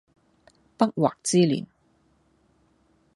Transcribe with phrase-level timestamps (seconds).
[0.77, 1.67] 不惑之年